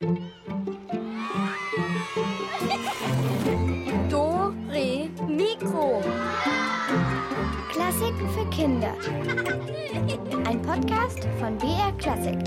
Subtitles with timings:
[0.00, 0.14] Do,
[4.70, 6.00] Re, Mikro.
[7.72, 8.94] Klassiken für Kinder.
[10.46, 12.38] Ein Podcast von BR Klassik.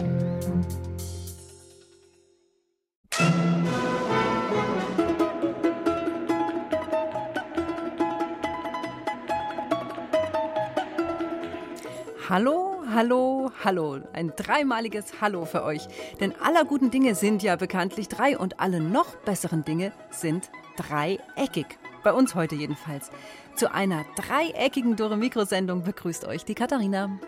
[12.29, 13.30] Hallo, hallo,
[13.63, 13.99] hallo.
[14.13, 15.87] Ein dreimaliges Hallo für euch.
[16.19, 21.65] Denn aller guten Dinge sind ja bekanntlich drei und alle noch besseren Dinge sind dreieckig.
[22.03, 23.11] Bei uns heute jedenfalls.
[23.55, 27.19] Zu einer dreieckigen Dore Mikrosendung begrüßt euch die Katharina.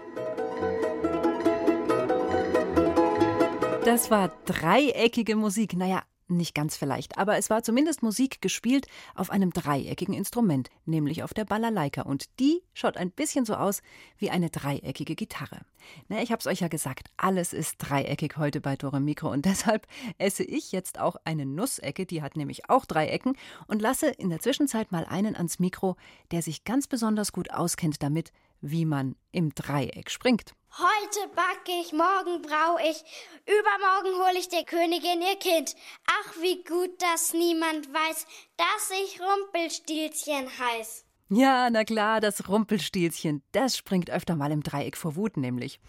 [3.85, 5.75] Das war dreieckige Musik.
[5.75, 11.23] Naja, nicht ganz vielleicht, aber es war zumindest Musik gespielt auf einem dreieckigen Instrument, nämlich
[11.23, 12.03] auf der Balalaika.
[12.03, 13.81] Und die schaut ein bisschen so aus
[14.17, 15.61] wie eine dreieckige Gitarre.
[16.07, 19.87] Na, ich hab's euch ja gesagt, alles ist dreieckig heute bei Dore Mikro und deshalb
[20.17, 23.35] esse ich jetzt auch eine Nussecke, die hat nämlich auch drei Ecken
[23.67, 25.95] und lasse in der Zwischenzeit mal einen ans Mikro,
[26.31, 28.31] der sich ganz besonders gut auskennt damit,
[28.61, 30.53] wie man im Dreieck springt.
[30.75, 33.03] Heute backe ich, morgen brau ich,
[33.45, 35.75] übermorgen hole ich der Königin ihr Kind.
[36.07, 38.25] Ach, wie gut, dass niemand weiß,
[38.57, 41.05] dass ich Rumpelstilzchen heiß.
[41.29, 45.79] Ja, na klar, das Rumpelstilzchen, das springt öfter mal im Dreieck vor Wut nämlich.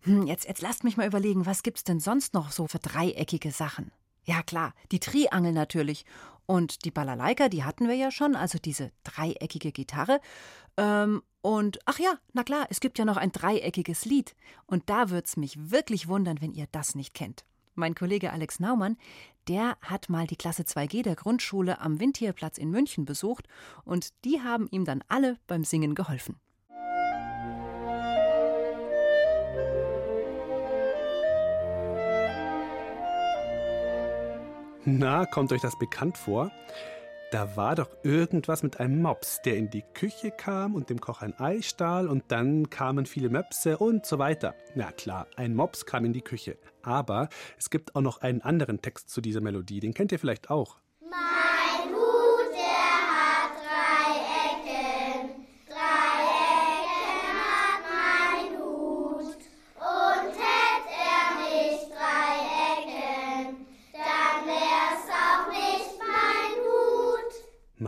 [0.00, 3.50] Hm, jetzt, jetzt lasst mich mal überlegen, was gibt's denn sonst noch so für dreieckige
[3.50, 3.92] Sachen?
[4.24, 6.06] Ja klar, die Triangel natürlich.
[6.46, 10.20] Und die Balalaika, die hatten wir ja schon, also diese dreieckige Gitarre.
[10.76, 14.34] Ähm, und ach ja, na klar, es gibt ja noch ein dreieckiges Lied.
[14.66, 17.44] Und da wird's mich wirklich wundern, wenn ihr das nicht kennt.
[17.74, 18.98] Mein Kollege Alex Naumann,
[19.48, 23.48] der hat mal die Klasse 2G der Grundschule am Windtierplatz in München besucht
[23.84, 26.36] und die haben ihm dann alle beim Singen geholfen.
[34.84, 36.50] Na, kommt euch das bekannt vor?
[37.30, 41.22] Da war doch irgendwas mit einem Mops, der in die Küche kam und dem Koch
[41.22, 44.56] ein Ei stahl und dann kamen viele Möpse und so weiter.
[44.74, 46.58] Na klar, ein Mops kam in die Küche.
[46.82, 50.50] Aber es gibt auch noch einen anderen Text zu dieser Melodie, den kennt ihr vielleicht
[50.50, 50.78] auch.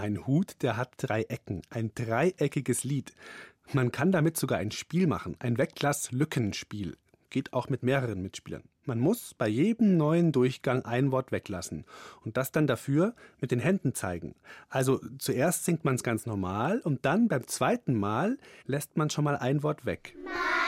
[0.05, 1.63] Mein Hut, der hat drei Ecken.
[1.71, 3.15] Ein dreieckiges Lied.
[3.73, 6.99] Man kann damit sogar ein Spiel machen, ein Weglass-Lückenspiel.
[7.31, 8.65] Geht auch mit mehreren Mitspielern.
[8.85, 11.87] Man muss bei jedem neuen Durchgang ein Wort weglassen
[12.21, 14.35] und das dann dafür mit den Händen zeigen.
[14.69, 18.37] Also zuerst singt man es ganz normal und dann beim zweiten Mal
[18.67, 20.15] lässt man schon mal ein Wort weg.
[20.23, 20.64] Mein,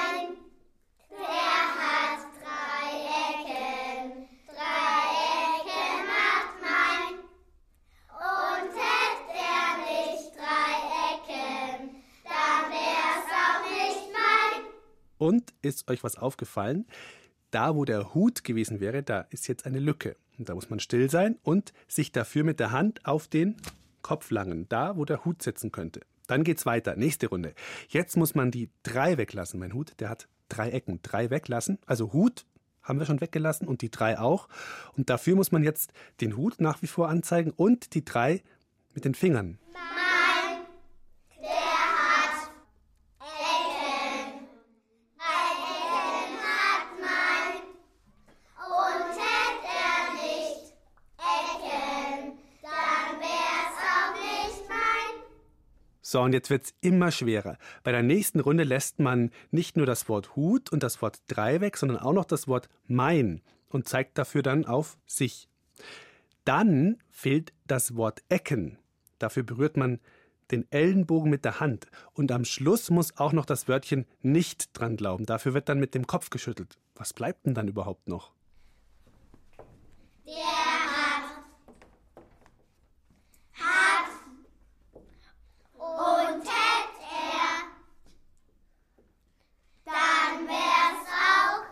[15.27, 16.87] Und ist euch was aufgefallen?
[17.51, 20.15] Da, wo der Hut gewesen wäre, da ist jetzt eine Lücke.
[20.39, 23.57] Da muss man still sein und sich dafür mit der Hand auf den
[24.03, 26.03] Kopf langen, da, wo der Hut sitzen könnte.
[26.29, 26.95] Dann geht's weiter.
[26.95, 27.55] Nächste Runde.
[27.89, 29.59] Jetzt muss man die drei weglassen.
[29.59, 31.01] Mein Hut, der hat drei Ecken.
[31.03, 31.81] Drei weglassen.
[31.87, 32.47] Also Hut
[32.85, 34.49] haben wir schon weggelassen und die drei auch.
[34.97, 38.45] Und dafür muss man jetzt den Hut nach wie vor anzeigen und die drei
[38.95, 39.59] mit den Fingern.
[39.73, 39.96] Mein,
[56.17, 57.59] So, und jetzt wird's immer schwerer.
[57.83, 61.61] Bei der nächsten Runde lässt man nicht nur das Wort Hut und das Wort drei
[61.61, 65.47] weg, sondern auch noch das Wort mein und zeigt dafür dann auf sich.
[66.47, 68.79] Dann fehlt das Wort Ecken.
[69.19, 70.01] Dafür berührt man
[70.51, 71.87] den Ellenbogen mit der Hand.
[72.15, 75.27] Und am Schluss muss auch noch das Wörtchen nicht dran glauben.
[75.27, 76.79] Dafür wird dann mit dem Kopf geschüttelt.
[76.95, 78.33] Was bleibt denn dann überhaupt noch?
[80.25, 81.45] Der hat,
[83.53, 83.97] hat
[85.79, 87.63] und hätt er,
[89.85, 91.07] dann wär's
[91.39, 91.65] auch.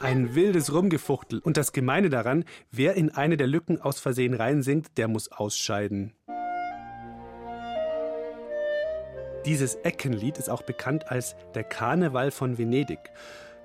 [0.00, 1.40] Ein wildes Rumgefuchtel.
[1.40, 6.12] Und das Gemeine daran, wer in eine der Lücken aus Versehen reinsingt, der muss ausscheiden.
[9.44, 13.10] Dieses Eckenlied ist auch bekannt als der Karneval von Venedig.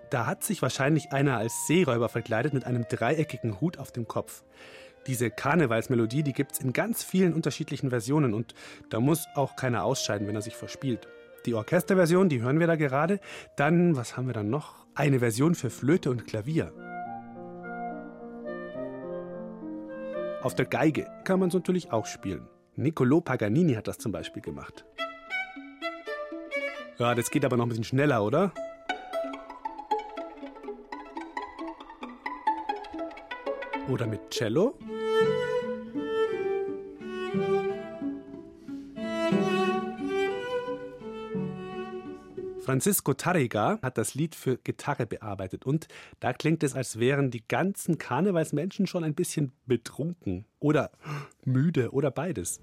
[0.10, 4.44] Da hat sich wahrscheinlich einer als Seeräuber verkleidet mit einem dreieckigen Hut auf dem Kopf.
[5.06, 8.56] Diese Karnevalsmelodie, die gibt's in ganz vielen unterschiedlichen Versionen und
[8.90, 11.08] da muss auch keiner ausscheiden, wenn er sich verspielt.
[11.46, 13.20] Die Orchesterversion, die hören wir da gerade.
[13.58, 14.86] Dann, was haben wir dann noch?
[14.96, 16.72] Eine Version für Flöte und Klavier.
[20.42, 22.48] Auf der Geige kann man es natürlich auch spielen.
[22.78, 24.86] Niccolò Paganini hat das zum Beispiel gemacht.
[26.98, 28.54] Ja, das geht aber noch ein bisschen schneller, oder?
[33.90, 34.76] Oder mit Cello?
[42.74, 45.88] Francisco Tarrega hat das Lied für Gitarre bearbeitet und
[46.20, 50.90] da klingt es, als wären die ganzen Karnevalsmenschen schon ein bisschen betrunken oder
[51.46, 52.62] müde oder beides.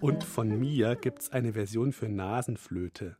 [0.00, 3.16] Und von mir gibt es eine Version für Nasenflöte.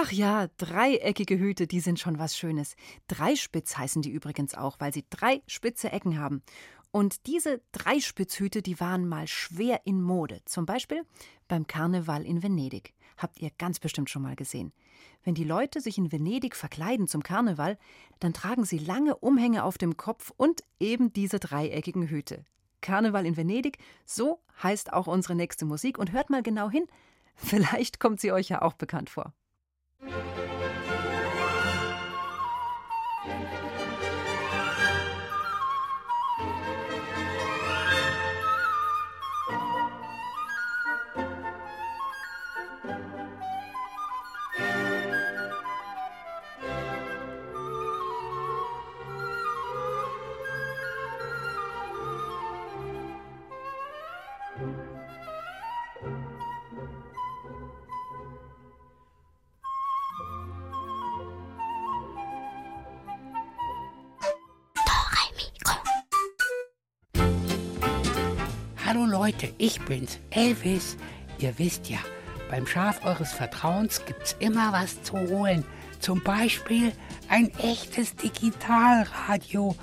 [0.00, 2.76] Ach ja, dreieckige Hüte, die sind schon was Schönes.
[3.08, 6.44] Dreispitz heißen die übrigens auch, weil sie drei spitze Ecken haben.
[6.92, 10.40] Und diese Dreispitzhüte, die waren mal schwer in Mode.
[10.44, 11.02] Zum Beispiel
[11.48, 12.94] beim Karneval in Venedig.
[13.16, 14.72] Habt ihr ganz bestimmt schon mal gesehen.
[15.24, 17.76] Wenn die Leute sich in Venedig verkleiden zum Karneval,
[18.20, 22.44] dann tragen sie lange Umhänge auf dem Kopf und eben diese dreieckigen Hüte.
[22.82, 25.98] Karneval in Venedig, so heißt auch unsere nächste Musik.
[25.98, 26.86] Und hört mal genau hin,
[27.34, 29.32] vielleicht kommt sie euch ja auch bekannt vor.
[30.00, 30.47] Hallo
[69.28, 70.96] Leute, ich bin's, Elvis.
[71.38, 71.98] Ihr wisst ja,
[72.48, 75.66] beim Schaf eures Vertrauens gibt's immer was zu holen.
[76.00, 76.92] Zum Beispiel
[77.28, 79.76] ein echtes Digitalradio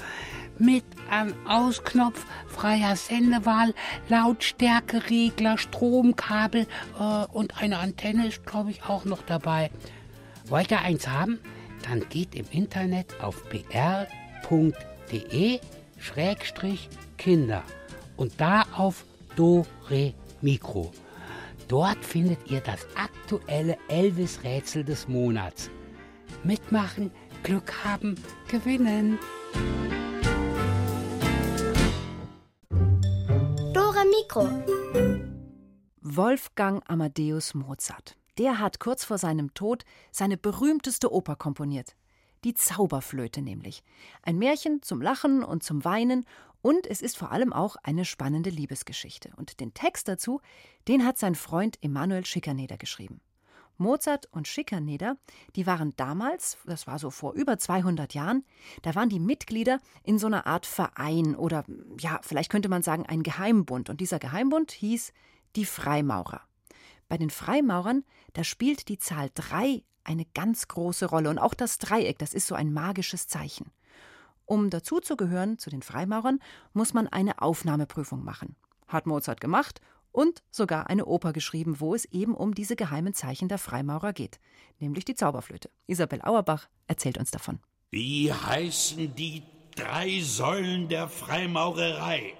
[0.57, 3.75] mit einem Ausknopf, freier Sendewahl,
[4.09, 6.65] Lautstärkeregler, Stromkabel
[7.00, 9.69] äh, und eine Antenne ist, glaube ich, auch noch dabei.
[10.48, 11.39] Wollt ihr eins haben?
[11.88, 14.09] Dann geht im Internet auf br.de-kinder
[18.18, 19.06] und da auf
[19.36, 20.92] Do Re Mikro.
[21.68, 25.70] Dort findet ihr das aktuelle Elvis-Rätsel des Monats.
[26.44, 27.12] Mitmachen,
[27.44, 28.16] Glück haben,
[28.48, 29.20] gewinnen.
[33.74, 34.48] Dora Mikro.
[36.00, 38.16] Wolfgang Amadeus Mozart.
[38.38, 41.96] Der hat kurz vor seinem Tod seine berühmteste Oper komponiert.
[42.46, 43.84] Die Zauberflöte nämlich.
[44.22, 46.26] Ein Märchen zum Lachen und zum Weinen
[46.65, 49.29] und es ist vor allem auch eine spannende Liebesgeschichte.
[49.35, 50.41] Und den Text dazu,
[50.88, 53.21] den hat sein Freund Emanuel Schikaneder geschrieben.
[53.77, 55.15] Mozart und Schikaneder,
[55.56, 58.44] die waren damals, das war so vor über 200 Jahren,
[58.81, 61.65] da waren die Mitglieder in so einer Art Verein oder
[62.00, 63.91] ja, vielleicht könnte man sagen ein Geheimbund.
[63.91, 65.13] Und dieser Geheimbund hieß
[65.55, 66.41] die Freimaurer.
[67.07, 68.03] Bei den Freimaurern,
[68.34, 71.29] da spielt die Zahl 3 eine ganz große Rolle.
[71.29, 73.72] Und auch das Dreieck, das ist so ein magisches Zeichen.
[74.46, 76.40] Um dazuzugehören zu den Freimaurern,
[76.74, 78.56] muss man eine Aufnahmeprüfung machen.
[78.88, 83.50] Hat Mozart gemacht und sogar eine Oper geschrieben, wo es eben um diese geheimen Zeichen
[83.50, 84.40] der Freimaurer geht,
[84.80, 85.70] nämlich die Zauberflöte.
[85.88, 87.60] Isabel Auerbach erzählt uns davon.
[87.92, 89.44] Wie heißen die
[89.75, 92.34] drei Säulen der Freimaurerei?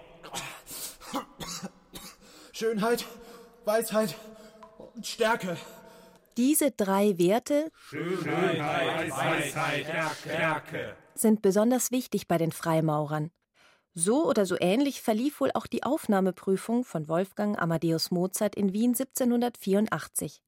[2.54, 3.06] Schönheit,
[3.66, 4.16] Weisheit
[4.94, 5.58] und Stärke.
[6.38, 9.86] Diese drei Werte Schönheit, Weisheit,
[10.22, 10.96] Stärke.
[11.16, 13.32] Sind besonders wichtig bei den Freimaurern.
[13.94, 18.90] So oder so ähnlich verlief wohl auch die Aufnahmeprüfung von Wolfgang Amadeus Mozart in Wien
[18.90, 20.42] 1784.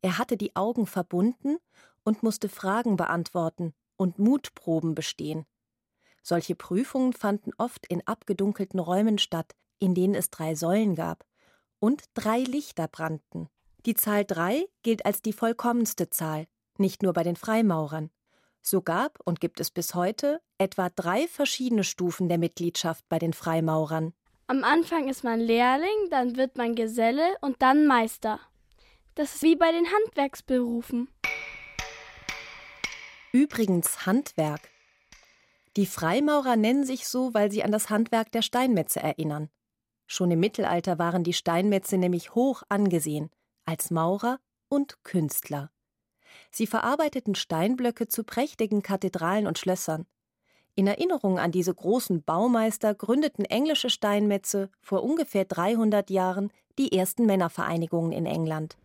[0.00, 1.58] Er hatte die Augen verbunden
[2.04, 5.44] und musste Fragen beantworten und Mutproben bestehen.
[6.22, 11.24] Solche Prüfungen fanden oft in abgedunkelten Räumen statt, in denen es drei Säulen gab
[11.80, 13.48] und drei Lichter brannten.
[13.86, 18.10] Die Zahl drei gilt als die vollkommenste Zahl, nicht nur bei den Freimaurern.
[18.62, 23.32] So gab und gibt es bis heute etwa drei verschiedene Stufen der Mitgliedschaft bei den
[23.32, 24.12] Freimaurern.
[24.46, 28.40] Am Anfang ist man Lehrling, dann wird man Geselle und dann Meister.
[29.14, 31.08] Das ist wie bei den Handwerksberufen.
[33.32, 34.70] Übrigens Handwerk.
[35.76, 39.50] Die Freimaurer nennen sich so, weil sie an das Handwerk der Steinmetze erinnern.
[40.06, 43.30] Schon im Mittelalter waren die Steinmetze nämlich hoch angesehen,
[43.66, 45.70] als Maurer und Künstler.
[46.50, 50.06] Sie verarbeiteten Steinblöcke zu prächtigen Kathedralen und Schlössern.
[50.74, 57.26] In Erinnerung an diese großen Baumeister gründeten englische Steinmetze vor ungefähr 300 Jahren die ersten
[57.26, 58.76] Männervereinigungen in England.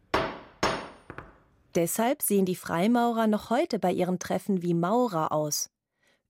[1.75, 5.69] Deshalb sehen die Freimaurer noch heute bei ihren Treffen wie Maurer aus.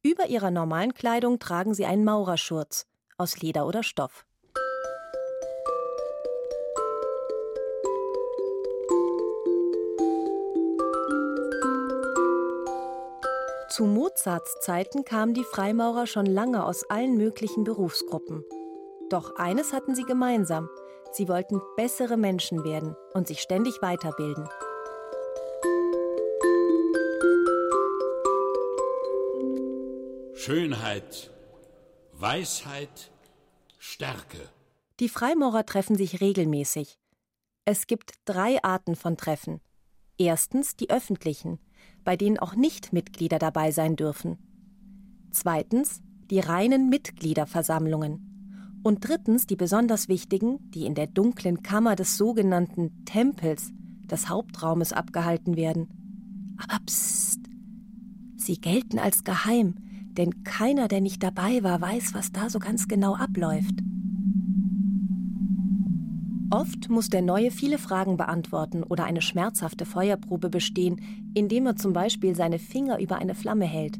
[0.02, 2.86] Über ihrer normalen Kleidung tragen sie einen Maurerschurz
[3.18, 4.26] aus Leder oder Stoff.
[13.74, 18.46] Zu Mozarts Zeiten kamen die Freimaurer schon lange aus allen möglichen Berufsgruppen.
[19.10, 20.70] Doch eines hatten sie gemeinsam.
[21.12, 24.48] Sie wollten bessere Menschen werden und sich ständig weiterbilden.
[30.36, 31.32] Schönheit,
[32.12, 33.10] Weisheit,
[33.80, 34.38] Stärke.
[35.00, 37.00] Die Freimaurer treffen sich regelmäßig.
[37.66, 39.62] Es gibt drei Arten von Treffen.
[40.20, 41.58] Erstens die öffentlichen,
[42.04, 44.38] bei denen auch Nichtmitglieder dabei sein dürfen.
[45.32, 48.82] Zweitens die reinen Mitgliederversammlungen.
[48.84, 53.72] Und drittens die besonders wichtigen, die in der dunklen Kammer des sogenannten Tempels,
[54.06, 56.56] des Hauptraumes, abgehalten werden.
[56.58, 57.40] Aber psst,
[58.36, 59.76] sie gelten als geheim,
[60.18, 63.76] denn keiner, der nicht dabei war, weiß, was da so ganz genau abläuft.
[66.54, 71.94] Oft muss der Neue viele Fragen beantworten oder eine schmerzhafte Feuerprobe bestehen, indem er zum
[71.94, 73.98] Beispiel seine Finger über eine Flamme hält.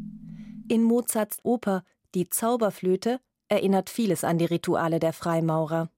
[0.68, 1.84] In Mozarts Oper
[2.14, 5.90] Die Zauberflöte erinnert vieles an die Rituale der Freimaurer.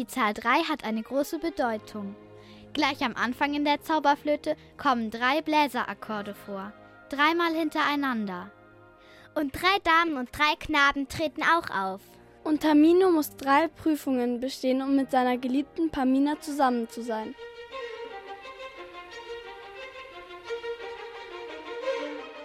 [0.00, 2.16] Die Zahl 3 hat eine große Bedeutung.
[2.72, 6.72] Gleich am Anfang in der Zauberflöte kommen drei Bläserakkorde vor,
[7.10, 8.50] dreimal hintereinander.
[9.34, 12.00] Und drei Damen und drei Knaben treten auch auf.
[12.44, 17.34] Und Tamino muss drei Prüfungen bestehen, um mit seiner geliebten Pamina zusammen zu sein.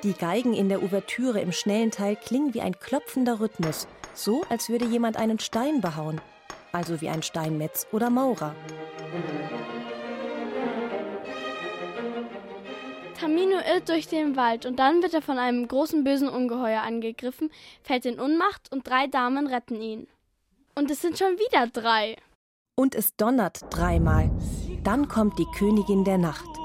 [0.03, 4.67] Die Geigen in der Ouvertüre im schnellen Teil klingen wie ein klopfender Rhythmus, so als
[4.67, 6.19] würde jemand einen Stein behauen
[6.75, 8.53] also wie ein Steinmetz oder Maurer.
[13.17, 17.50] Tamino irrt durch den Wald und dann wird er von einem großen bösen Ungeheuer angegriffen,
[17.82, 20.08] fällt in Unmacht und drei Damen retten ihn.
[20.75, 22.17] Und es sind schon wieder drei.
[22.77, 24.29] Und es donnert dreimal.
[24.84, 26.64] Dann kommt die Königin der Nacht.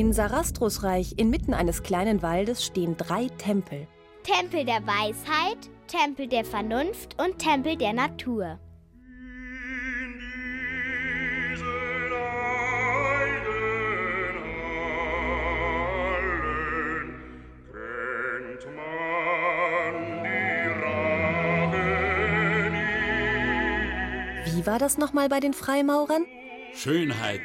[0.00, 3.86] In Sarastros Reich, inmitten eines kleinen Waldes, stehen drei Tempel.
[4.22, 8.58] Tempel der Weisheit, Tempel der Vernunft und Tempel der Natur.
[24.46, 26.24] Wie war das nochmal bei den Freimaurern?
[26.72, 27.42] Schönheit,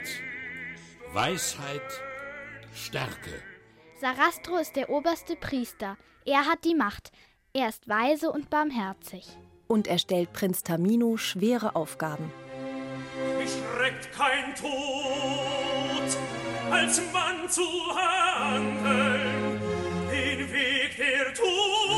[1.11, 1.81] Weisheit,
[2.75, 3.41] Stärke.
[3.99, 5.97] Sarastro ist der oberste Priester.
[6.25, 7.11] Er hat die Macht.
[7.53, 9.25] Er ist weise und barmherzig.
[9.67, 12.31] Und er stellt Prinz Tamino schwere Aufgaben.
[13.37, 14.69] Mich schreckt kein Tod,
[16.69, 17.63] als Mann zu
[17.95, 19.61] handeln,
[20.11, 21.95] den Weg der Tugend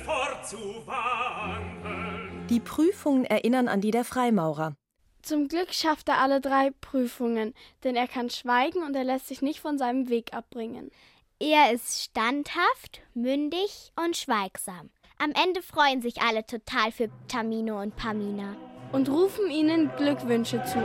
[0.00, 2.46] fortzuwandeln.
[2.48, 4.76] Die Prüfungen erinnern an die der Freimaurer.
[5.22, 9.42] Zum Glück schafft er alle drei Prüfungen, denn er kann schweigen und er lässt sich
[9.42, 10.90] nicht von seinem Weg abbringen.
[11.38, 14.90] Er ist standhaft, mündig und schweigsam.
[15.18, 18.56] Am Ende freuen sich alle total für Tamino und Pamina.
[18.92, 20.82] Und rufen ihnen Glückwünsche zu.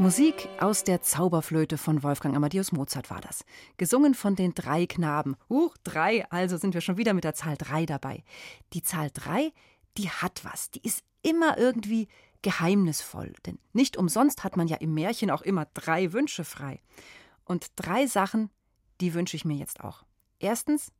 [0.00, 3.44] Musik aus der Zauberflöte von Wolfgang Amadeus Mozart war das.
[3.76, 5.36] Gesungen von den drei Knaben.
[5.50, 8.24] Huch, drei, also sind wir schon wieder mit der Zahl drei dabei.
[8.72, 9.52] Die Zahl drei,
[9.98, 10.70] die hat was.
[10.70, 12.08] Die ist immer irgendwie
[12.40, 13.34] geheimnisvoll.
[13.44, 16.80] Denn nicht umsonst hat man ja im Märchen auch immer drei Wünsche frei.
[17.44, 18.48] Und drei Sachen,
[19.02, 20.06] die wünsche ich mir jetzt auch.
[20.38, 20.92] Erstens,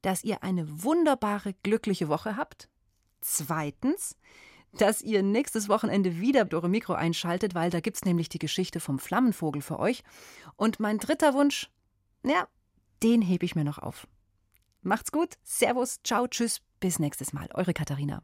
[0.00, 2.70] dass ihr eine wunderbare, glückliche Woche habt.
[3.20, 4.16] Zweitens,
[4.72, 8.80] dass ihr nächstes Wochenende wieder eure Mikro einschaltet, weil da gibt es nämlich die Geschichte
[8.80, 10.02] vom Flammenvogel für euch.
[10.56, 11.70] Und mein dritter Wunsch,
[12.24, 12.46] ja,
[13.02, 14.06] den hebe ich mir noch auf.
[14.82, 17.48] Macht's gut, Servus, ciao, tschüss, bis nächstes Mal.
[17.54, 18.22] Eure Katharina.